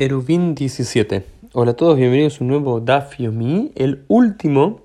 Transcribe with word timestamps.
Eruvin 0.00 0.54
17. 0.54 1.24
Hola 1.54 1.72
a 1.72 1.74
todos, 1.74 1.96
bienvenidos 1.96 2.40
a 2.40 2.44
un 2.44 2.48
nuevo 2.50 2.78
Daf 2.78 3.18
el 3.18 4.04
último 4.06 4.82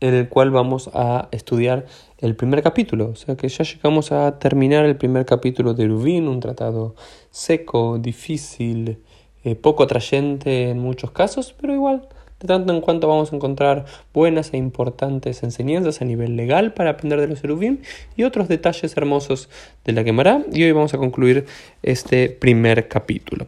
en 0.00 0.14
el 0.14 0.28
cual 0.28 0.50
vamos 0.50 0.90
a 0.92 1.28
estudiar 1.30 1.86
el 2.18 2.34
primer 2.34 2.60
capítulo. 2.64 3.10
O 3.10 3.14
sea 3.14 3.36
que 3.36 3.48
ya 3.48 3.62
llegamos 3.62 4.10
a 4.10 4.40
terminar 4.40 4.86
el 4.86 4.96
primer 4.96 5.24
capítulo 5.24 5.72
de 5.72 5.84
Eruvin, 5.84 6.26
un 6.26 6.40
tratado 6.40 6.96
seco, 7.30 7.98
difícil, 7.98 8.98
eh, 9.44 9.54
poco 9.54 9.84
atrayente 9.84 10.70
en 10.70 10.80
muchos 10.80 11.12
casos, 11.12 11.54
pero 11.60 11.72
igual, 11.72 12.08
de 12.40 12.48
tanto 12.48 12.74
en 12.74 12.80
cuanto 12.80 13.06
vamos 13.06 13.32
a 13.32 13.36
encontrar 13.36 13.84
buenas 14.12 14.52
e 14.52 14.56
importantes 14.56 15.44
enseñanzas 15.44 16.02
a 16.02 16.06
nivel 16.06 16.34
legal 16.34 16.74
para 16.74 16.90
aprender 16.90 17.20
de 17.20 17.28
los 17.28 17.44
Eruvin 17.44 17.82
y 18.16 18.24
otros 18.24 18.48
detalles 18.48 18.96
hermosos 18.96 19.48
de 19.84 19.92
la 19.92 20.02
quemará. 20.02 20.44
Y 20.52 20.64
hoy 20.64 20.72
vamos 20.72 20.92
a 20.92 20.98
concluir 20.98 21.46
este 21.84 22.30
primer 22.30 22.88
capítulo. 22.88 23.46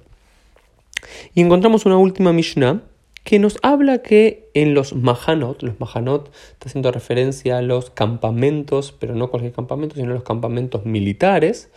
Y 1.34 1.42
encontramos 1.42 1.86
una 1.86 1.96
última 1.96 2.32
Mishnah 2.32 2.82
que 3.26 3.40
nos 3.40 3.58
habla 3.62 4.02
que 4.02 4.50
en 4.54 4.72
los 4.72 4.94
Mahanot, 4.94 5.62
los 5.64 5.80
Mahanot 5.80 6.30
está 6.52 6.68
haciendo 6.68 6.92
referencia 6.92 7.58
a 7.58 7.62
los 7.62 7.90
campamentos, 7.90 8.92
pero 8.92 9.16
no 9.16 9.30
cualquier 9.30 9.52
campamento, 9.52 9.96
sino 9.96 10.14
los 10.14 10.22
campamentos 10.22 10.86
militares, 10.86 11.70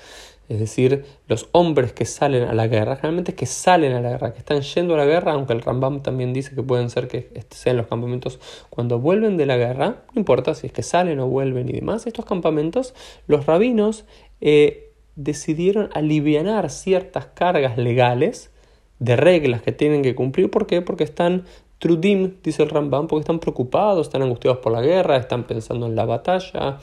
es 0.47 0.59
decir, 0.59 1.05
los 1.27 1.49
hombres 1.51 1.91
que 1.91 2.05
salen 2.05 2.43
a 2.43 2.53
la 2.53 2.67
guerra, 2.67 2.97
generalmente 2.97 3.33
que 3.33 3.47
salen 3.47 3.93
a 3.93 4.01
la 4.01 4.11
guerra, 4.11 4.33
que 4.33 4.39
están 4.39 4.61
yendo 4.61 4.93
a 4.93 4.97
la 4.97 5.05
guerra, 5.05 5.33
aunque 5.33 5.53
el 5.53 5.61
Rambam 5.61 6.03
también 6.03 6.33
dice 6.33 6.53
que 6.53 6.61
pueden 6.61 6.91
ser 6.91 7.07
que 7.07 7.31
sean 7.49 7.77
los 7.77 7.87
campamentos 7.87 8.39
cuando 8.69 8.99
vuelven 8.99 9.35
de 9.37 9.47
la 9.47 9.57
guerra, 9.57 10.03
no 10.13 10.19
importa 10.19 10.53
si 10.53 10.67
es 10.67 10.73
que 10.73 10.83
salen 10.83 11.19
o 11.19 11.27
vuelven 11.27 11.67
y 11.69 11.73
demás, 11.73 12.05
estos 12.05 12.25
campamentos, 12.25 12.93
los 13.25 13.47
rabinos 13.47 14.05
eh, 14.39 14.91
decidieron 15.15 15.89
aliviar 15.93 16.69
ciertas 16.69 17.25
cargas 17.25 17.77
legales, 17.77 18.51
de 18.99 19.15
reglas 19.15 19.61
que 19.61 19.71
tienen 19.71 20.01
que 20.01 20.15
cumplir. 20.15 20.51
¿Por 20.51 20.67
qué? 20.67 20.81
Porque 20.81 21.03
están 21.03 21.45
trudim, 21.79 22.33
dice 22.43 22.63
el 22.63 22.69
Rambam, 22.69 23.07
porque 23.07 23.21
están 23.21 23.39
preocupados, 23.39 24.07
están 24.07 24.21
angustiados 24.21 24.59
por 24.59 24.71
la 24.71 24.81
guerra, 24.81 25.17
están 25.17 25.45
pensando 25.45 25.87
en 25.87 25.95
la 25.95 26.05
batalla 26.05 26.77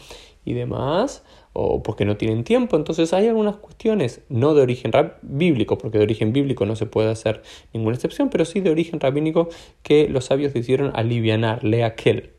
y 0.44 0.54
demás, 0.54 1.22
o 1.52 1.82
porque 1.82 2.04
no 2.04 2.16
tienen 2.16 2.44
tiempo. 2.44 2.76
Entonces 2.76 3.12
hay 3.12 3.28
algunas 3.28 3.56
cuestiones, 3.56 4.22
no 4.28 4.54
de 4.54 4.62
origen 4.62 4.90
bíblico, 5.22 5.78
porque 5.78 5.98
de 5.98 6.04
origen 6.04 6.32
bíblico 6.32 6.64
no 6.66 6.76
se 6.76 6.86
puede 6.86 7.10
hacer 7.10 7.42
ninguna 7.72 7.96
excepción, 7.96 8.30
pero 8.30 8.44
sí 8.44 8.60
de 8.60 8.70
origen 8.70 9.00
rabínico 9.00 9.48
que 9.82 10.08
los 10.08 10.26
sabios 10.26 10.54
decidieron 10.54 10.92
alivianar, 10.94 11.62
le 11.62 11.84
aquel 11.84 12.30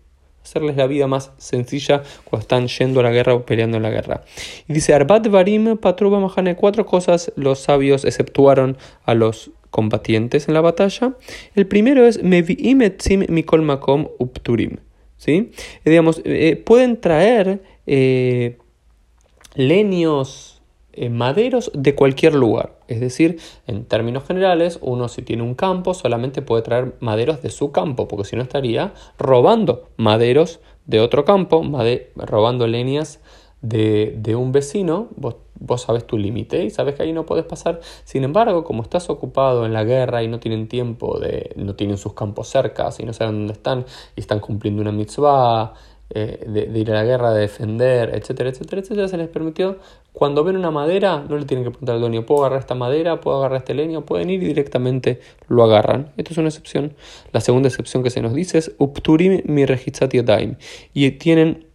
hacerles 0.47 0.77
la 0.77 0.87
vida 0.87 1.07
más 1.07 1.33
sencilla 1.37 2.03
cuando 2.23 2.43
están 2.43 2.67
yendo 2.67 3.01
a 3.01 3.03
la 3.03 3.11
guerra 3.11 3.33
o 3.33 3.45
peleando 3.45 3.77
en 3.77 3.83
la 3.83 3.89
guerra. 3.89 4.23
Y 4.67 4.73
dice, 4.73 4.93
Arbat 4.93 5.27
Varim 5.27 5.75
Patruba 5.77 6.21
Mahane, 6.21 6.55
cuatro 6.55 6.85
cosas 6.85 7.33
los 7.35 7.59
sabios 7.59 8.05
exceptuaron 8.05 8.77
a 9.03 9.13
los 9.13 9.51
combatientes 9.69 10.47
en 10.47 10.53
la 10.53 10.61
batalla. 10.61 11.15
El 11.55 11.67
primero 11.67 12.05
es 12.05 12.23
Mevi'im 12.23 12.81
etzim 12.81 13.25
mikol 13.29 13.67
upturim. 14.19 14.77
¿sí? 15.17 15.51
Eh, 15.83 15.89
digamos, 15.89 16.21
eh, 16.25 16.55
pueden 16.55 16.99
traer 17.01 17.61
eh, 17.85 18.57
leños 19.55 20.61
maderos 21.11 21.71
de 21.75 21.93
cualquier 21.93 22.33
lugar. 22.33 22.79
Es 22.87 22.99
decir, 22.99 23.37
en 23.67 23.85
términos 23.85 24.23
generales, 24.25 24.79
uno 24.81 25.09
si 25.09 25.21
tiene 25.21 25.43
un 25.43 25.53
campo 25.53 25.93
solamente 25.93 26.41
puede 26.41 26.63
traer 26.63 26.95
maderos 27.01 27.43
de 27.43 27.51
su 27.51 27.71
campo, 27.71 28.07
porque 28.07 28.25
si 28.25 28.35
no 28.35 28.41
estaría 28.41 28.93
robando 29.19 29.89
maderos 29.97 30.59
de 30.87 30.99
otro 30.99 31.23
campo, 31.23 31.63
robando 32.15 32.65
leñas 32.65 33.19
de, 33.61 34.35
un 34.35 34.51
vecino, 34.51 35.07
vos, 35.15 35.35
vos 35.59 35.81
sabes 35.81 36.05
tu 36.05 36.17
límite 36.17 36.63
y 36.63 36.69
sabes 36.69 36.95
que 36.95 37.03
ahí 37.03 37.13
no 37.13 37.25
puedes 37.25 37.45
pasar. 37.45 37.79
Sin 38.03 38.23
embargo, 38.23 38.63
como 38.63 38.83
estás 38.83 39.09
ocupado 39.09 39.65
en 39.65 39.73
la 39.73 39.83
guerra 39.83 40.23
y 40.23 40.27
no 40.27 40.39
tienen 40.39 40.67
tiempo, 40.67 41.19
de, 41.19 41.53
no 41.55 41.75
tienen 41.75 41.97
sus 41.97 42.13
campos 42.13 42.47
cerca 42.47 42.89
y 42.97 43.03
no 43.03 43.13
saben 43.13 43.35
dónde 43.35 43.53
están 43.53 43.85
y 44.15 44.21
están 44.21 44.39
cumpliendo 44.39 44.81
una 44.81 44.91
mitzvah, 44.91 45.73
eh, 46.09 46.45
de, 46.47 46.79
ir 46.79 46.89
a 46.91 46.93
la 46.93 47.03
guerra, 47.03 47.33
de 47.33 47.41
defender, 47.41 48.15
etcétera, 48.15 48.49
etcétera, 48.49 48.81
etcétera, 48.81 49.07
se 49.09 49.17
les 49.17 49.27
permitió, 49.27 49.77
cuando 50.13 50.43
ven 50.45 50.55
una 50.55 50.71
madera, 50.71 51.25
no 51.27 51.37
le 51.37 51.45
tienen 51.45 51.65
que 51.65 51.71
preguntar 51.71 51.95
al 51.95 52.01
dueño, 52.01 52.25
¿puedo 52.25 52.41
agarrar 52.41 52.61
esta 52.61 52.75
madera? 52.75 53.19
¿Puedo 53.19 53.37
agarrar 53.37 53.59
este 53.59 53.73
leño? 53.73 54.05
Pueden 54.05 54.29
ir 54.29 54.41
y 54.41 54.47
directamente 54.47 55.19
lo 55.47 55.63
agarran. 55.63 56.13
Esto 56.15 56.31
es 56.31 56.37
una 56.37 56.47
excepción. 56.47 56.95
La 57.33 57.41
segunda 57.41 57.67
excepción 57.67 58.03
que 58.03 58.09
se 58.09 58.21
nos 58.21 58.33
dice 58.33 58.57
es 58.57 58.73
Upturim 58.79 59.41
mi 59.45 59.65
Y 60.93 61.11
tienen 61.11 61.66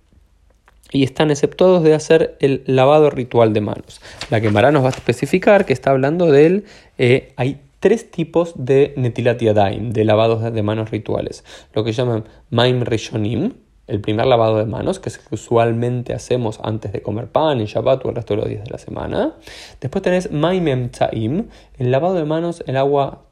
y 0.92 1.02
están 1.02 1.30
exceptuados 1.30 1.82
de 1.82 1.94
hacer 1.94 2.36
el 2.40 2.62
lavado 2.66 3.10
ritual 3.10 3.52
de 3.52 3.60
manos. 3.60 4.00
La 4.30 4.40
Gemara 4.40 4.70
nos 4.70 4.84
va 4.84 4.88
a 4.88 4.92
especificar 4.92 5.64
que 5.64 5.72
está 5.72 5.90
hablando 5.90 6.26
de. 6.26 6.64
Eh, 6.98 7.32
hay 7.36 7.60
tres 7.80 8.10
tipos 8.10 8.52
de 8.56 8.94
netilat 8.96 9.40
yadayim, 9.40 9.90
de 9.90 10.04
lavados 10.04 10.52
de 10.52 10.62
manos 10.62 10.90
rituales. 10.90 11.44
Lo 11.74 11.82
que 11.82 11.92
llaman 11.92 12.24
maim 12.50 12.82
rishonim, 12.82 13.54
el 13.88 14.00
primer 14.00 14.26
lavado 14.26 14.58
de 14.58 14.66
manos, 14.66 15.00
que 15.00 15.08
es 15.08 15.18
que 15.18 15.34
usualmente 15.34 16.14
hacemos 16.14 16.60
antes 16.62 16.92
de 16.92 17.02
comer 17.02 17.26
pan, 17.26 17.60
en 17.60 17.66
Shabbat 17.66 18.04
o 18.06 18.10
el 18.10 18.14
resto 18.14 18.34
de 18.34 18.40
los 18.40 18.48
días 18.48 18.64
de 18.64 18.70
la 18.70 18.78
semana. 18.78 19.34
Después 19.80 20.02
tenés 20.02 20.30
maim 20.30 20.68
emtzaim, 20.68 21.48
el 21.78 21.90
lavado 21.90 22.14
de 22.14 22.24
manos, 22.24 22.62
el 22.66 22.76
agua, 22.76 23.24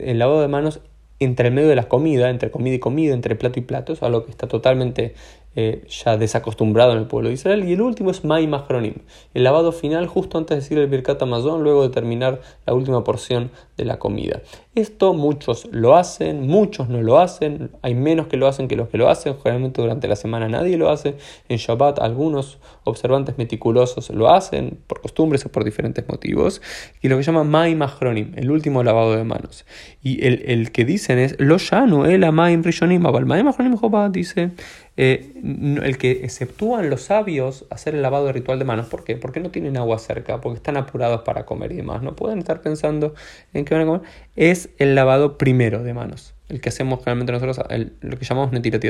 el 0.00 0.18
lavado 0.18 0.40
de 0.40 0.48
manos 0.48 0.80
entre 1.20 1.48
el 1.48 1.54
medio 1.54 1.68
de 1.68 1.76
la 1.76 1.88
comida, 1.88 2.30
entre 2.30 2.50
comida 2.50 2.76
y 2.76 2.78
comida, 2.78 3.12
entre 3.12 3.34
plato 3.34 3.58
y 3.58 3.62
plato, 3.62 3.92
es 3.92 4.02
algo 4.02 4.24
que 4.24 4.30
está 4.30 4.46
totalmente 4.46 5.14
eh, 5.56 5.84
ya 5.88 6.16
desacostumbrado 6.16 6.92
en 6.92 6.98
el 6.98 7.06
pueblo 7.06 7.28
de 7.28 7.34
Israel. 7.34 7.64
Y 7.64 7.72
el 7.72 7.80
último 7.80 8.10
es 8.10 8.24
Mai 8.24 8.46
Mahronim, 8.46 8.94
el 9.34 9.44
lavado 9.44 9.72
final 9.72 10.06
justo 10.06 10.38
antes 10.38 10.56
de 10.56 10.60
decir 10.60 10.78
el 10.78 10.86
Birkat 10.86 11.20
Amazon, 11.22 11.62
luego 11.62 11.82
de 11.82 11.88
terminar 11.88 12.40
la 12.66 12.74
última 12.74 13.02
porción 13.02 13.50
de 13.76 13.84
la 13.84 13.98
comida. 13.98 14.42
Esto 14.74 15.14
muchos 15.14 15.68
lo 15.72 15.96
hacen, 15.96 16.46
muchos 16.46 16.88
no 16.88 17.02
lo 17.02 17.18
hacen, 17.18 17.72
hay 17.82 17.94
menos 17.94 18.28
que 18.28 18.36
lo 18.36 18.46
hacen 18.46 18.68
que 18.68 18.76
los 18.76 18.88
que 18.88 18.98
lo 18.98 19.08
hacen, 19.08 19.36
generalmente 19.36 19.82
durante 19.82 20.06
la 20.06 20.14
semana 20.14 20.48
nadie 20.48 20.76
lo 20.76 20.90
hace, 20.90 21.16
en 21.48 21.56
Shabbat 21.56 21.98
algunos 21.98 22.58
observantes 22.84 23.38
meticulosos 23.38 24.10
lo 24.10 24.32
hacen 24.32 24.78
por 24.86 25.00
costumbres 25.00 25.44
o 25.46 25.48
por 25.50 25.64
diferentes 25.64 26.08
motivos, 26.08 26.62
y 27.02 27.08
lo 27.08 27.16
que 27.16 27.24
llama 27.24 27.42
Mai 27.42 27.74
Mahronim, 27.74 28.32
el 28.36 28.50
último 28.50 28.84
lavado 28.84 29.16
de 29.16 29.24
manos. 29.24 29.64
Y 30.02 30.24
el, 30.24 30.70
que 30.70 30.84
dicen 30.84 31.18
es 31.18 31.34
Lo 31.38 31.58
Shanu, 31.58 32.04
el 32.04 32.30
Mai 32.32 32.56
Rishonim, 32.56 33.02
Mai 33.02 33.42
Mahronim 33.42 33.76
dice 34.12 34.52
eh, 35.00 35.32
el 35.80 35.96
que 35.96 36.10
exceptúan 36.24 36.90
los 36.90 37.02
sabios 37.02 37.66
hacer 37.70 37.94
el 37.94 38.02
lavado 38.02 38.32
ritual 38.32 38.58
de 38.58 38.64
manos. 38.64 38.88
¿Por 38.88 39.04
qué? 39.04 39.14
Porque 39.14 39.38
no 39.38 39.50
tienen 39.50 39.76
agua 39.76 39.96
cerca, 40.00 40.40
porque 40.40 40.56
están 40.56 40.76
apurados 40.76 41.22
para 41.22 41.46
comer 41.46 41.70
y 41.70 41.76
demás. 41.76 42.02
No 42.02 42.16
pueden 42.16 42.40
estar 42.40 42.60
pensando 42.60 43.14
en 43.54 43.64
qué 43.64 43.74
van 43.74 43.84
a 43.84 43.86
comer. 43.86 44.00
Es 44.34 44.70
el 44.78 44.96
lavado 44.96 45.38
primero 45.38 45.84
de 45.84 45.94
manos. 45.94 46.34
El 46.48 46.60
que 46.60 46.70
hacemos 46.70 46.98
generalmente 46.98 47.30
nosotros, 47.30 47.60
lo 48.00 48.18
que 48.18 48.24
llamamos 48.24 48.50
Netirat 48.50 48.84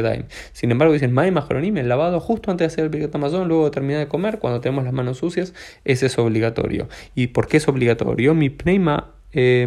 Sin 0.53 0.71
embargo, 0.71 0.95
dicen 0.95 1.13
Mai 1.13 1.31
Majoronim, 1.31 1.77
el 1.77 1.91
lavado 1.91 2.21
justo 2.21 2.51
antes 2.51 2.69
de 2.69 2.73
hacer 2.73 2.85
el 2.85 2.91
Birkat 2.91 3.15
Amazon, 3.15 3.47
luego 3.47 3.67
de 3.67 3.71
terminar 3.73 4.01
de 4.01 4.09
comer, 4.09 4.39
cuando 4.39 4.63
tenemos 4.63 4.85
las 4.85 4.95
manos 4.95 5.19
sucias, 5.19 5.53
ese 5.85 6.07
es 6.07 6.19
obligatorio. 6.19 6.89
¿Y 7.15 7.27
por 7.29 7.49
qué 7.49 7.59
es 7.59 7.69
obligatorio? 7.69 8.35
Mi 8.35 8.49
pneima 8.49 9.13
eh, 9.33 9.67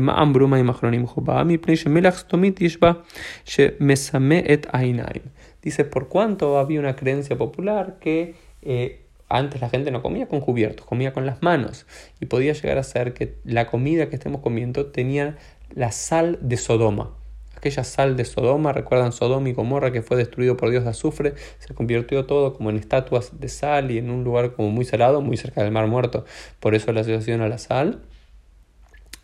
Dice, 5.61 5.85
por 5.85 6.07
cuánto 6.07 6.57
había 6.57 6.79
una 6.79 6.95
creencia 6.95 7.38
popular 7.38 7.97
que 7.99 8.35
eh, 8.61 9.05
antes 9.29 9.61
la 9.61 9.69
gente 9.69 9.91
no 9.91 10.01
comía 10.01 10.27
con 10.27 10.41
cubiertos, 10.41 10.85
comía 10.85 11.13
con 11.13 11.25
las 11.25 11.41
manos. 11.41 11.85
Y 12.19 12.25
podía 12.25 12.53
llegar 12.53 12.77
a 12.77 12.83
ser 12.83 13.13
que 13.13 13.38
la 13.44 13.67
comida 13.67 14.09
que 14.09 14.16
estemos 14.16 14.41
comiendo 14.41 14.88
tenía 14.88 15.38
la 15.73 15.91
sal 15.91 16.38
de 16.41 16.57
Sodoma. 16.57 17.16
Aquella 17.55 17.83
sal 17.83 18.17
de 18.17 18.25
Sodoma, 18.25 18.73
recuerdan 18.73 19.11
Sodoma 19.11 19.47
y 19.47 19.53
Gomorra 19.53 19.91
que 19.91 20.01
fue 20.01 20.17
destruido 20.17 20.57
por 20.57 20.71
Dios 20.71 20.83
de 20.83 20.89
azufre, 20.89 21.35
se 21.59 21.73
convirtió 21.75 22.25
todo 22.25 22.53
como 22.53 22.71
en 22.71 22.77
estatuas 22.77 23.39
de 23.39 23.50
sal 23.50 23.91
y 23.91 24.00
en 24.00 24.09
un 24.09 24.23
lugar 24.23 24.53
como 24.53 24.69
muy 24.69 24.83
salado, 24.83 25.21
muy 25.21 25.38
cerca 25.38 25.63
del 25.63 25.71
mar 25.71 25.88
muerto. 25.88 26.25
Por 26.59 26.73
eso 26.75 26.91
la 26.91 27.01
asociación 27.01 27.41
a 27.41 27.47
la 27.47 27.59
sal. 27.59 28.01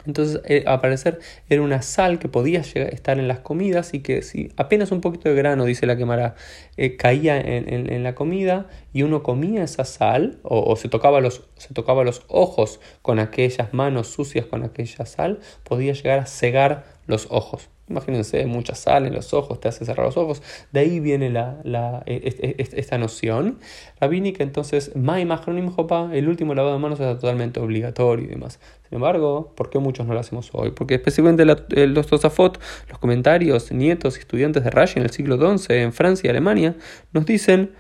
Entonces, 0.08 0.42
eh, 0.46 0.64
al 0.66 0.80
parecer, 0.80 1.20
era 1.50 1.62
una 1.62 1.82
sal 1.82 2.18
que 2.18 2.30
podía 2.30 2.62
llegar, 2.62 2.94
estar 2.94 3.20
en 3.20 3.28
las 3.28 3.40
comidas 3.40 3.94
y 3.94 4.00
que 4.00 4.22
si 4.22 4.52
apenas 4.56 4.92
un 4.92 5.02
poquito 5.02 5.30
de 5.30 5.36
grano, 5.36 5.66
dice 5.66 5.86
la 5.86 5.98
quemara, 5.98 6.36
eh, 6.78 6.96
caía 6.96 7.40
en, 7.40 8.04
la 8.04 8.16
comida 8.16 8.68
y 8.94 9.04
uno 9.04 9.22
comía 9.22 9.64
esa 9.64 9.84
sal 9.84 10.40
o, 10.44 10.76
se, 10.78 10.88
tocaba 10.88 11.20
los, 11.20 11.44
se 11.58 11.74
tocaba 11.74 12.04
los 12.04 12.24
ojos 12.30 12.80
con 13.02 13.20
aquellas 13.20 13.74
manos 13.74 14.08
sucias 14.08 14.46
con 14.46 14.64
aquella 14.64 15.06
sal, 15.06 15.40
podía 15.64 15.94
llegar 15.94 16.20
a 16.20 16.26
cegar 16.26 16.86
los 17.06 17.28
ojos. 17.30 17.70
Imagínense, 17.90 18.46
mucha 18.46 18.76
sal 18.76 19.06
en 19.06 19.14
los 19.14 19.34
ojos, 19.34 19.62
te 19.62 19.70
hace 19.70 19.86
cerrar 19.86 20.06
los 20.06 20.18
ojos. 20.18 20.44
De 20.74 20.82
ahí 20.82 21.00
viene 21.00 21.30
la, 21.30 21.58
la, 21.64 22.04
e, 22.06 22.16
e, 22.16 22.56
e, 22.60 22.80
esta 22.80 22.98
noción 22.98 23.60
rabínica. 24.02 24.44
Entonces, 24.44 24.92
el 24.94 26.28
último 26.28 26.54
lavado 26.54 26.74
de 26.74 26.82
manos 26.82 27.00
es 27.00 27.08
totalmente 27.20 27.62
obligatorio 27.62 28.26
y 28.26 28.28
demás. 28.28 28.60
Sin 28.90 28.96
embargo, 28.96 29.54
¿por 29.56 29.70
qué 29.70 29.80
muchos 29.80 30.06
no 30.06 30.14
lo 30.14 30.20
hacemos 30.20 30.50
hoy? 30.54 30.72
Porque 30.72 30.96
específicamente 30.96 31.46
los 31.46 32.08
Tosafot, 32.08 32.60
los 32.90 33.00
comentarios, 33.00 33.72
nietos 33.72 34.18
y 34.18 34.20
estudiantes 34.20 34.66
de 34.66 34.70
Rashi 34.70 35.00
en 35.00 35.06
el 35.06 35.12
siglo 35.12 35.38
XI 35.58 35.74
en 35.76 35.94
Francia 35.94 36.28
y 36.28 36.30
Alemania, 36.32 36.76
nos 37.14 37.26
dicen, 37.26 37.72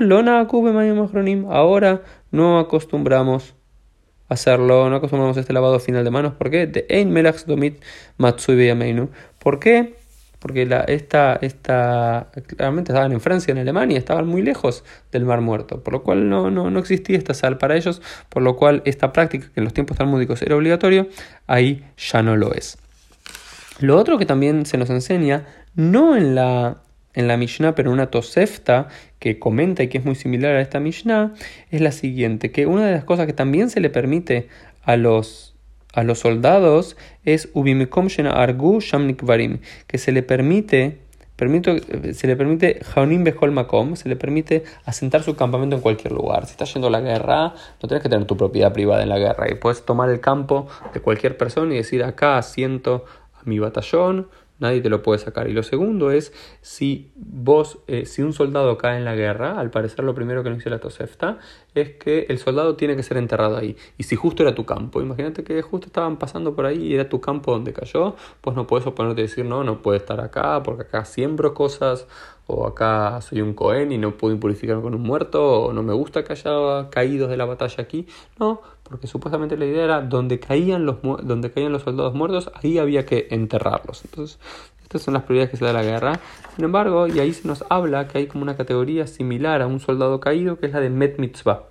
lona 0.00 0.46
Ahora 1.48 2.02
no 2.30 2.58
acostumbramos 2.58 3.54
hacerlo, 4.30 4.88
no 4.88 4.96
acostumbramos 4.96 5.36
a 5.36 5.40
este 5.40 5.52
lavado 5.52 5.78
final 5.80 6.04
de 6.04 6.10
manos. 6.10 6.34
¿Por 6.34 6.50
qué? 6.50 6.66
De 6.66 6.86
Ein 6.88 7.10
Melach 7.10 7.44
Domit 7.44 7.82
Matsui 8.16 8.54
¿Por 9.40 9.58
qué? 9.58 9.94
Porque 10.38 10.62
esta, 10.88 11.38
esta, 11.42 12.30
claramente 12.46 12.92
estaban 12.92 13.12
en 13.12 13.20
Francia, 13.20 13.52
en 13.52 13.58
Alemania, 13.58 13.98
estaban 13.98 14.26
muy 14.26 14.40
lejos 14.40 14.84
del 15.12 15.24
Mar 15.24 15.40
Muerto, 15.42 15.82
por 15.82 15.92
lo 15.92 16.02
cual 16.02 16.30
no, 16.30 16.50
no, 16.50 16.70
no 16.70 16.78
existía 16.78 17.18
esta 17.18 17.34
sal 17.34 17.58
para 17.58 17.76
ellos, 17.76 18.00
por 18.30 18.42
lo 18.42 18.56
cual 18.56 18.80
esta 18.86 19.12
práctica, 19.12 19.50
que 19.52 19.60
en 19.60 19.64
los 19.64 19.74
tiempos 19.74 19.98
talmúdicos 19.98 20.40
era 20.40 20.56
obligatorio, 20.56 21.08
ahí 21.46 21.84
ya 21.98 22.22
no 22.22 22.36
lo 22.36 22.54
es. 22.54 22.78
Lo 23.80 23.98
otro 23.98 24.18
que 24.18 24.26
también 24.26 24.64
se 24.64 24.78
nos 24.78 24.88
enseña, 24.88 25.46
no 25.74 26.16
en 26.16 26.34
la, 26.34 26.78
en 27.14 27.28
la 27.28 27.36
Mishnah, 27.36 27.74
pero 27.74 27.90
en 27.90 27.94
una 27.94 28.10
Tosefta 28.10 28.88
que 29.18 29.38
comenta 29.38 29.82
y 29.82 29.88
que 29.88 29.98
es 29.98 30.04
muy 30.04 30.14
similar 30.14 30.56
a 30.56 30.60
esta 30.62 30.80
Mishnah, 30.80 31.34
es 31.70 31.80
la 31.80 31.92
siguiente, 31.92 32.50
que 32.50 32.66
una 32.66 32.86
de 32.86 32.92
las 32.92 33.04
cosas 33.04 33.26
que 33.26 33.32
también 33.34 33.68
se 33.68 33.80
le 33.80 33.90
permite 33.90 34.48
a 34.84 34.96
los 34.96 35.49
a 35.92 36.02
los 36.02 36.20
soldados 36.20 36.96
es 37.24 37.48
ubimikom 37.54 38.08
argu 38.32 38.80
shamnik 38.80 39.22
varim, 39.22 39.58
que 39.86 39.98
se 39.98 40.12
le 40.12 40.22
permite 40.22 40.98
se 42.12 42.26
le 42.26 42.36
permite 42.36 42.80
Makom, 43.50 43.96
se 43.96 44.10
le 44.10 44.16
permite 44.16 44.64
asentar 44.84 45.22
su 45.22 45.36
campamento 45.36 45.74
en 45.76 45.80
cualquier 45.80 46.12
lugar. 46.12 46.44
Si 46.44 46.52
estás 46.52 46.74
yendo 46.74 46.88
a 46.88 46.90
la 46.90 47.00
guerra, 47.00 47.54
no 47.82 47.88
tienes 47.88 48.02
que 48.02 48.10
tener 48.10 48.26
tu 48.26 48.36
propiedad 48.36 48.72
privada 48.74 49.02
en 49.02 49.08
la 49.08 49.18
guerra 49.18 49.50
y 49.50 49.54
puedes 49.54 49.82
tomar 49.86 50.10
el 50.10 50.20
campo 50.20 50.68
de 50.92 51.00
cualquier 51.00 51.38
persona 51.38 51.72
y 51.72 51.78
decir 51.78 52.04
acá 52.04 52.36
asiento 52.36 53.06
a 53.32 53.40
mi 53.44 53.58
batallón, 53.58 54.28
nadie 54.60 54.80
te 54.80 54.88
lo 54.88 55.02
puede 55.02 55.18
sacar. 55.18 55.48
Y 55.48 55.52
lo 55.52 55.62
segundo 55.62 56.10
es, 56.10 56.32
si 56.60 57.10
vos, 57.16 57.78
eh, 57.88 58.06
si 58.06 58.22
un 58.22 58.32
soldado 58.32 58.78
cae 58.78 58.98
en 58.98 59.04
la 59.04 59.16
guerra, 59.16 59.58
al 59.58 59.70
parecer 59.70 60.04
lo 60.04 60.14
primero 60.14 60.42
que 60.42 60.50
nos 60.50 60.58
dice 60.58 60.70
la 60.70 60.78
Tosefta 60.78 61.38
es 61.74 61.90
que 61.96 62.26
el 62.28 62.38
soldado 62.38 62.76
tiene 62.76 62.96
que 62.96 63.02
ser 63.02 63.16
enterrado 63.16 63.56
ahí. 63.56 63.76
Y 63.98 64.04
si 64.04 64.16
justo 64.16 64.42
era 64.42 64.54
tu 64.54 64.64
campo, 64.64 65.00
imagínate 65.00 65.42
que 65.42 65.60
justo 65.62 65.86
estaban 65.86 66.18
pasando 66.18 66.54
por 66.54 66.66
ahí 66.66 66.86
y 66.86 66.94
era 66.94 67.08
tu 67.08 67.20
campo 67.20 67.52
donde 67.52 67.72
cayó, 67.72 68.14
pues 68.40 68.54
no 68.54 68.66
puedes 68.66 68.86
oponerte 68.86 69.22
y 69.22 69.24
decir, 69.24 69.44
no, 69.44 69.64
no 69.64 69.82
puede 69.82 69.98
estar 69.98 70.20
acá 70.20 70.62
porque 70.62 70.82
acá 70.82 71.04
siembro 71.04 71.54
cosas, 71.54 72.06
o 72.50 72.66
acá 72.66 73.20
soy 73.20 73.40
un 73.40 73.54
Cohen 73.54 73.92
y 73.92 73.98
no 73.98 74.16
puedo 74.16 74.34
impurificarme 74.34 74.82
con 74.82 74.94
un 74.94 75.02
muerto, 75.02 75.62
o 75.62 75.72
no 75.72 75.82
me 75.82 75.92
gusta 75.92 76.24
que 76.24 76.32
haya 76.32 76.90
caídos 76.90 77.30
de 77.30 77.36
la 77.36 77.44
batalla 77.44 77.82
aquí. 77.82 78.06
No, 78.38 78.60
porque 78.82 79.06
supuestamente 79.06 79.56
la 79.56 79.66
idea 79.66 79.84
era 79.84 80.00
donde 80.00 80.40
caían 80.40 80.84
los, 80.84 80.96
donde 81.02 81.52
caían 81.52 81.72
los 81.72 81.82
soldados 81.82 82.14
muertos, 82.14 82.50
ahí 82.54 82.78
había 82.78 83.06
que 83.06 83.28
enterrarlos. 83.30 84.04
Entonces, 84.04 84.38
estas 84.82 85.02
son 85.02 85.14
las 85.14 85.22
prioridades 85.22 85.52
que 85.52 85.56
se 85.56 85.64
da 85.64 85.72
la 85.72 85.84
guerra. 85.84 86.18
Sin 86.56 86.64
embargo, 86.64 87.06
y 87.06 87.20
ahí 87.20 87.32
se 87.32 87.46
nos 87.46 87.64
habla 87.68 88.08
que 88.08 88.18
hay 88.18 88.26
como 88.26 88.42
una 88.42 88.56
categoría 88.56 89.06
similar 89.06 89.62
a 89.62 89.68
un 89.68 89.78
soldado 89.78 90.18
caído, 90.18 90.58
que 90.58 90.66
es 90.66 90.72
la 90.72 90.80
de 90.80 90.90
Met 90.90 91.18
Mitzvah. 91.18 91.66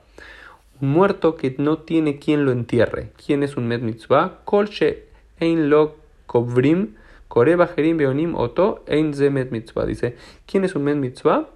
Un 0.79 0.91
muerto 0.91 1.35
que 1.35 1.53
no 1.57 1.79
tiene 1.79 2.19
quien 2.19 2.45
lo 2.45 2.53
entierre. 2.53 3.11
¿Quién 3.25 3.43
es 3.43 3.57
un 3.57 3.67
Met 3.67 3.81
Mitzvah? 3.81 4.39
Kolche 4.45 5.07
Ein 5.41 5.69
Lo 5.69 5.95
Kovrim 6.25 6.95
Koreba 7.29 7.67
Jerim 7.67 7.95
Beonim 7.95 8.35
Oto 8.35 8.83
Ein 8.87 9.13
Ze 9.13 9.29
Met 9.29 9.51
Mitzvah. 9.51 9.85
Dice, 9.85 10.17
¿quién 10.45 10.65
es 10.65 10.75
un 10.75 10.83
Met 10.83 10.97
Mitzvah? 10.97 11.47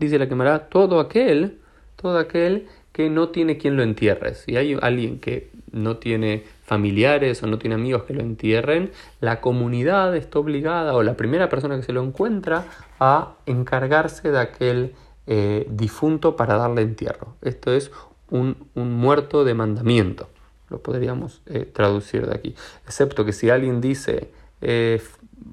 Dice 0.00 0.18
la 0.18 0.28
quemará 0.28 0.68
todo 0.68 0.98
aquel, 0.98 1.58
todo 1.94 2.18
aquel 2.18 2.66
que 2.92 3.10
no 3.10 3.28
tiene 3.28 3.58
quien 3.58 3.76
lo 3.76 3.82
entierre. 3.82 4.34
Si 4.34 4.56
hay 4.56 4.76
alguien 4.80 5.20
que 5.20 5.50
no 5.70 5.98
tiene 5.98 6.44
familiares 6.64 7.42
o 7.42 7.46
no 7.46 7.58
tiene 7.58 7.74
amigos 7.74 8.04
que 8.04 8.14
lo 8.14 8.22
entierren, 8.22 8.90
la 9.20 9.40
comunidad 9.42 10.16
está 10.16 10.38
obligada 10.38 10.94
o 10.94 11.02
la 11.02 11.14
primera 11.14 11.48
persona 11.50 11.76
que 11.76 11.82
se 11.82 11.92
lo 11.92 12.02
encuentra 12.02 12.64
a 12.98 13.34
encargarse 13.44 14.30
de 14.30 14.38
aquel 14.38 14.94
eh, 15.26 15.66
difunto 15.68 16.36
para 16.36 16.56
darle 16.56 16.82
entierro. 16.82 17.36
Esto 17.42 17.72
es 17.72 17.90
un, 18.30 18.56
muerto 18.74 19.44
de 19.44 19.54
mandamiento, 19.54 20.28
lo 20.70 20.78
podríamos 20.78 21.42
eh, 21.46 21.70
traducir 21.70 22.26
de 22.26 22.34
aquí. 22.34 22.54
Excepto 22.86 23.24
que 23.24 23.32
si 23.32 23.50
alguien 23.50 23.80
dice 23.80 24.30
eh, 24.60 25.00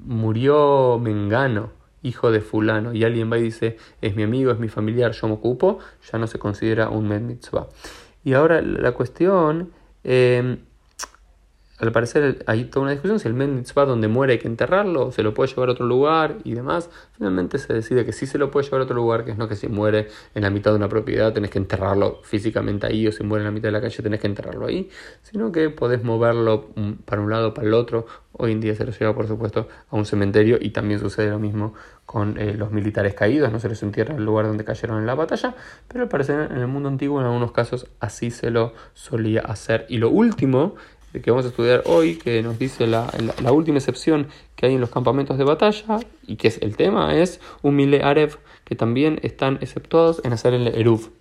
murió 0.06 1.00
Mengano, 1.00 1.72
hijo 2.02 2.32
de 2.32 2.42
fulano, 2.42 2.94
y 2.94 3.04
alguien 3.04 3.32
va 3.32 3.38
y 3.38 3.44
dice, 3.44 3.78
es 4.02 4.16
mi 4.16 4.24
amigo, 4.24 4.52
es 4.52 4.60
mi 4.60 4.68
familiar, 4.68 5.12
yo 5.14 5.28
me 5.28 5.34
ocupo, 5.34 5.80
ya 6.12 6.18
no 6.18 6.28
se 6.28 6.40
considera 6.40 6.90
un 6.90 7.08
med 7.08 7.22
mitzvah. 7.22 7.68
Y 8.24 8.34
ahora 8.34 8.62
la 8.62 8.92
cuestión, 8.92 9.72
eh, 10.04 10.58
al 11.84 11.92
parecer 11.92 12.44
hay 12.48 12.66
toda 12.66 12.84
una 12.84 12.92
discusión 12.92 13.20
si 13.20 13.28
el 13.28 13.34
med 13.34 13.50
mitzvah 13.50 13.86
donde 13.86 14.08
muere 14.08 14.34
hay 14.34 14.40
que 14.40 14.48
enterrarlo, 14.48 15.12
se 15.12 15.22
lo 15.22 15.34
puede 15.34 15.50
llevar 15.50 15.70
a 15.70 15.72
otro 15.74 15.86
lugar 15.86 16.38
y 16.44 16.54
demás. 16.54 16.90
Finalmente 17.12 17.58
se 17.58 17.74
decide 17.74 18.06
que 18.06 18.14
sí 18.14 18.26
se 18.26 18.38
lo 18.38 18.52
puede 18.52 18.66
llevar 18.66 18.82
a 18.82 18.84
otro 18.86 18.96
lugar, 18.96 19.26
que 19.26 19.32
es 19.32 19.38
no 19.38 19.48
que 19.48 19.56
si 19.56 19.68
muere 19.68 20.08
en 20.34 20.44
la 20.44 20.50
mitad 20.50 20.72
de 20.72 20.78
una 20.78 20.90
propiedad 20.90 21.34
tenés 21.34 21.52
que 21.52 21.60
enterrarlo 21.60 22.22
físicamente 22.24 22.88
ahí, 22.88 23.08
o 23.08 23.12
si 23.12 23.24
muere 23.24 23.42
en 23.42 23.46
la 23.46 23.52
mitad 23.52 23.68
de 23.68 23.74
la 23.74 23.82
calle 23.82 24.02
tenés 24.02 24.20
que 24.20 24.28
enterrarlo 24.28 24.66
ahí, 24.66 24.90
sino 25.24 25.52
que 25.52 25.70
podés 25.70 26.04
moverlo 26.04 26.70
para 27.06 27.22
un 27.22 27.30
lado, 27.30 27.54
para 27.54 27.68
el 27.68 27.74
otro. 27.74 28.06
Hoy 28.36 28.52
en 28.52 28.62
día 28.62 28.74
se 28.74 28.84
lo 28.84 28.92
lleva, 28.92 29.14
por 29.14 29.28
supuesto, 29.28 29.68
a 29.90 29.96
un 29.96 30.06
cementerio 30.06 30.58
y 30.60 30.72
también 30.72 31.00
sucede 31.00 31.30
lo 31.30 31.38
mismo 31.38 31.76
con 32.06 32.40
eh, 32.40 32.54
los 32.56 32.72
militares 32.72 33.14
caídos, 33.14 33.52
no 33.52 33.60
se 33.60 33.70
les 33.70 33.82
entierra 33.84 34.14
en 34.14 34.20
el 34.20 34.26
lugar 34.26 34.46
donde 34.46 34.66
cayeron 34.66 35.00
en 35.00 35.06
la 35.06 35.16
batalla, 35.16 35.56
pero 35.88 36.04
al 36.04 36.10
parecer 36.10 36.52
en 36.52 36.58
el 36.58 36.68
mundo 36.68 36.90
antiguo 36.90 37.20
en 37.20 37.28
algunos 37.28 37.52
casos 37.52 37.88
así 38.00 38.32
se 38.32 38.50
lo 38.50 38.74
solía 38.94 39.42
hacer. 39.42 39.86
Y 39.90 39.98
lo 39.98 40.10
último 40.10 40.76
que 41.22 41.32
vamos 41.32 41.46
a 41.46 41.50
estudiar 41.50 41.84
hoy, 41.86 42.16
que 42.16 42.42
nos 42.42 42.58
dice 42.58 42.88
la, 42.88 43.08
la, 43.42 43.52
última 43.52 43.78
excepción 43.78 44.28
que 44.56 44.66
hay 44.66 44.74
en 44.74 44.82
los 44.82 44.90
campamentos 44.90 45.38
de 45.38 45.44
batalla, 45.44 46.00
y 46.26 46.38
que 46.38 46.48
es 46.48 46.62
el 46.62 46.76
tema, 46.76 47.16
es 47.16 47.40
un 47.62 47.76
mile 47.76 48.02
arev, 48.04 48.38
que 48.64 48.76
también 48.76 49.20
están 49.22 49.60
exceptuados 49.62 50.22
en 50.24 50.34
hacer 50.34 50.54
el 50.54 50.68
eruv. 50.68 51.12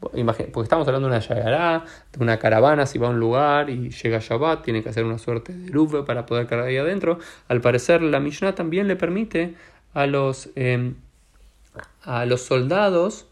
Porque 0.00 0.22
estamos 0.62 0.88
hablando 0.88 1.08
de 1.08 1.16
una 1.16 1.20
yagará, 1.20 1.84
de 2.12 2.22
una 2.22 2.38
caravana, 2.38 2.86
si 2.86 2.98
va 2.98 3.08
a 3.08 3.10
un 3.10 3.20
lugar 3.20 3.68
y 3.68 3.90
llega 3.90 4.18
Shabbat, 4.18 4.64
tiene 4.64 4.82
que 4.82 4.88
hacer 4.88 5.04
una 5.04 5.18
suerte 5.18 5.52
de 5.52 5.68
eruv 5.68 6.06
para 6.06 6.24
poder 6.24 6.46
cargar 6.46 6.68
ahí 6.68 6.78
adentro. 6.78 7.18
Al 7.48 7.60
parecer, 7.60 8.00
la 8.00 8.18
Mishnah 8.18 8.54
también 8.54 8.88
le 8.88 8.96
permite 8.96 9.56
a 9.92 10.06
los, 10.06 10.50
em, 10.54 10.94
a 12.02 12.24
los 12.24 12.42
soldados 12.42 13.26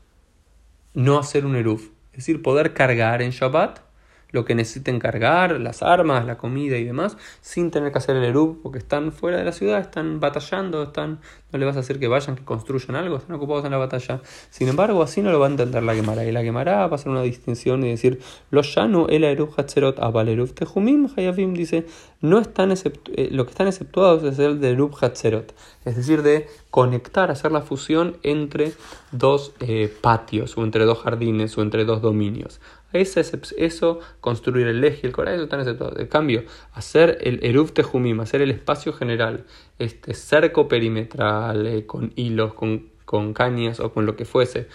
no 0.92 1.18
hacer 1.18 1.46
un 1.46 1.56
eruv, 1.56 1.80
es 2.12 2.18
decir, 2.18 2.42
poder 2.42 2.74
cargar 2.74 3.22
en 3.22 3.30
Shabbat 3.30 3.87
lo 4.30 4.44
que 4.44 4.54
necesiten 4.54 4.98
cargar, 4.98 5.58
las 5.60 5.82
armas, 5.82 6.26
la 6.26 6.36
comida 6.36 6.76
y 6.76 6.84
demás, 6.84 7.16
sin 7.40 7.70
tener 7.70 7.92
que 7.92 7.98
hacer 7.98 8.16
el 8.16 8.24
Erub, 8.24 8.60
porque 8.62 8.78
están 8.78 9.12
fuera 9.12 9.38
de 9.38 9.44
la 9.44 9.52
ciudad, 9.52 9.80
están 9.80 10.20
batallando, 10.20 10.82
están, 10.82 11.20
no 11.50 11.58
le 11.58 11.64
vas 11.64 11.76
a 11.76 11.80
hacer 11.80 11.98
que 11.98 12.08
vayan, 12.08 12.36
que 12.36 12.44
construyan 12.44 12.96
algo, 12.96 13.16
están 13.16 13.36
ocupados 13.36 13.64
en 13.64 13.70
la 13.70 13.78
batalla. 13.78 14.20
Sin 14.50 14.68
embargo, 14.68 15.02
así 15.02 15.22
no 15.22 15.30
lo 15.30 15.40
va 15.40 15.46
a 15.46 15.50
entender 15.50 15.82
la 15.82 15.94
Gemara. 15.94 16.24
Y 16.24 16.32
la 16.32 16.42
Gemara 16.42 16.86
va 16.86 16.92
a 16.92 16.94
hacer 16.96 17.10
una 17.10 17.22
distinción 17.22 17.84
y 17.84 17.90
decir, 17.90 18.20
los 18.50 18.74
llano 18.74 19.06
el 19.08 19.24
Erub 19.24 19.54
Hatzerot 19.56 19.98
Abal 19.98 20.28
Erub 20.28 20.52
Tejumim 20.52 21.08
Hayavim 21.16 21.54
dice, 21.54 21.86
no 22.20 22.38
están 22.38 22.72
eh, 22.72 23.28
lo 23.30 23.44
que 23.44 23.50
están 23.50 23.68
exceptuados 23.68 24.24
es 24.24 24.38
el 24.38 24.60
de 24.60 24.70
Erub 24.70 24.94
Hatzerot, 25.00 25.54
es 25.84 25.96
decir, 25.96 26.22
de 26.22 26.48
conectar, 26.70 27.30
hacer 27.30 27.50
la 27.50 27.62
fusión 27.62 28.18
entre 28.22 28.72
dos 29.10 29.52
eh, 29.60 29.92
patios, 30.00 30.56
o 30.58 30.64
entre 30.64 30.84
dos 30.84 30.98
jardines, 30.98 31.56
o 31.56 31.62
entre 31.62 31.84
dos 31.84 32.02
dominios. 32.02 32.60
Eso, 32.92 33.20
eso 33.58 34.00
construir 34.20 34.66
el 34.66 34.82
eje 34.82 35.00
y 35.02 35.06
el 35.06 35.12
coral, 35.12 35.34
eso 35.34 35.44
están 35.44 35.60
exceptuados. 35.60 35.98
En 35.98 36.06
cambio, 36.06 36.44
hacer 36.72 37.18
el 37.20 37.38
Eruv 37.42 37.72
Tejumim, 37.72 38.20
hacer 38.20 38.40
el 38.40 38.50
espacio 38.50 38.92
general, 38.92 39.44
este 39.78 40.14
cerco 40.14 40.68
perimetral, 40.68 41.66
eh, 41.66 41.86
con 41.86 42.12
hilos, 42.16 42.54
con, 42.54 42.96
cañas 43.34 43.80
o 43.80 43.92
con 43.92 44.06
lo 44.06 44.16
que 44.16 44.24
fuese, 44.24 44.68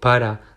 para 0.00 0.56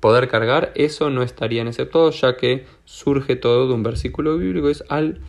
poder 0.00 0.28
cargar, 0.28 0.72
eso 0.74 1.10
no 1.10 1.22
estaría 1.22 1.62
en 1.62 1.68
exceptuado, 1.68 2.10
ya 2.10 2.36
que 2.36 2.64
surge 2.84 3.36
todo 3.36 3.66
de 3.66 3.74
un 3.74 3.82
versículo 3.82 4.36
bíblico, 4.36 4.68
es 4.68 4.84
al 4.88 5.20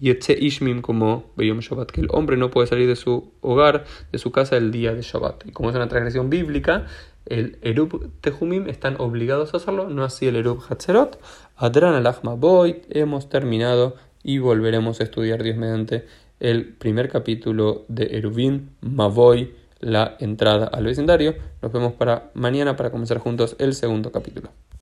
Yetze 0.00 0.36
Ishmim 0.38 0.82
como 0.82 1.30
Beyom 1.36 1.60
Shabbat, 1.60 1.90
que 1.90 2.00
el 2.00 2.08
hombre 2.10 2.36
no 2.36 2.50
puede 2.50 2.66
salir 2.66 2.88
de 2.88 2.96
su 2.96 3.32
hogar, 3.40 3.84
de 4.12 4.18
su 4.18 4.32
casa 4.32 4.56
el 4.56 4.72
día 4.72 4.92
de 4.92 5.02
Shabbat. 5.02 5.46
Y 5.46 5.52
como 5.52 5.70
es 5.70 5.76
una 5.76 5.88
transgresión 5.88 6.30
bíblica, 6.30 6.86
el 7.26 7.58
Erub 7.62 8.10
Tejumim 8.20 8.68
están 8.68 8.96
obligados 9.00 9.54
a 9.54 9.56
hacerlo, 9.58 9.88
no 9.88 10.04
así 10.04 10.26
el 10.26 10.36
Erub 10.36 10.62
Hatzerot. 10.68 11.18
Adran 11.56 11.94
al 11.94 12.06
hemos 12.90 13.28
terminado 13.28 13.96
y 14.22 14.38
volveremos 14.38 15.00
a 15.00 15.04
estudiar 15.04 15.42
Dios 15.42 15.56
mediante 15.56 16.06
el 16.40 16.74
primer 16.74 17.08
capítulo 17.08 17.84
de 17.88 18.16
Erubin 18.16 18.70
Mavoy, 18.80 19.54
la 19.80 20.16
entrada 20.18 20.66
al 20.66 20.84
vecindario. 20.84 21.34
Nos 21.62 21.72
vemos 21.72 21.92
para 21.92 22.30
mañana 22.34 22.76
para 22.76 22.90
comenzar 22.90 23.18
juntos 23.18 23.56
el 23.58 23.74
segundo 23.74 24.10
capítulo. 24.12 24.50